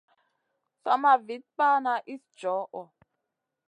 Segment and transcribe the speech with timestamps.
[0.83, 2.81] Sama Vit pana iss djoho.